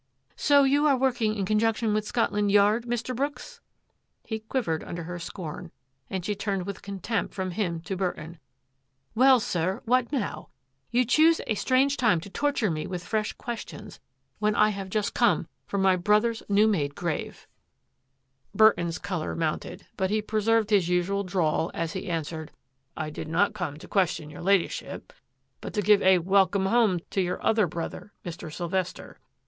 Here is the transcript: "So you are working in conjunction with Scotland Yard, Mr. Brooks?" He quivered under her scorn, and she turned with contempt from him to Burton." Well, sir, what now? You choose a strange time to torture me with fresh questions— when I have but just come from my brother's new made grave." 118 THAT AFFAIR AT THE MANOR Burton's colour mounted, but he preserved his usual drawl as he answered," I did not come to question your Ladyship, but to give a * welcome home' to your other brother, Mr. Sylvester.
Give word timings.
"So 0.35 0.63
you 0.63 0.87
are 0.87 0.97
working 0.97 1.35
in 1.35 1.45
conjunction 1.45 1.93
with 1.93 2.07
Scotland 2.07 2.51
Yard, 2.51 2.85
Mr. 2.87 3.15
Brooks?" 3.15 3.61
He 4.25 4.39
quivered 4.39 4.83
under 4.83 5.03
her 5.03 5.19
scorn, 5.19 5.69
and 6.09 6.25
she 6.25 6.33
turned 6.33 6.65
with 6.65 6.81
contempt 6.81 7.35
from 7.35 7.51
him 7.51 7.81
to 7.81 7.95
Burton." 7.95 8.39
Well, 9.13 9.39
sir, 9.39 9.83
what 9.85 10.11
now? 10.11 10.49
You 10.89 11.05
choose 11.05 11.39
a 11.45 11.53
strange 11.53 11.97
time 11.97 12.19
to 12.21 12.31
torture 12.31 12.71
me 12.71 12.87
with 12.87 13.05
fresh 13.05 13.33
questions— 13.33 13.99
when 14.39 14.55
I 14.55 14.69
have 14.69 14.87
but 14.87 14.93
just 14.93 15.13
come 15.13 15.47
from 15.67 15.83
my 15.83 15.97
brother's 15.97 16.41
new 16.49 16.67
made 16.67 16.95
grave." 16.95 17.45
118 18.53 18.55
THAT 18.55 18.55
AFFAIR 18.55 18.55
AT 18.55 18.57
THE 18.57 18.57
MANOR 18.57 18.69
Burton's 18.71 18.97
colour 18.97 19.35
mounted, 19.77 19.87
but 19.97 20.09
he 20.09 20.21
preserved 20.23 20.69
his 20.71 20.89
usual 20.89 21.23
drawl 21.23 21.69
as 21.75 21.93
he 21.93 22.09
answered," 22.09 22.51
I 22.97 23.11
did 23.11 23.27
not 23.27 23.53
come 23.53 23.77
to 23.77 23.87
question 23.87 24.31
your 24.31 24.41
Ladyship, 24.41 25.13
but 25.61 25.75
to 25.75 25.83
give 25.83 26.01
a 26.01 26.17
* 26.17 26.17
welcome 26.33 26.65
home' 26.65 27.01
to 27.11 27.21
your 27.21 27.39
other 27.45 27.67
brother, 27.67 28.13
Mr. 28.25 28.51
Sylvester. 28.51 29.19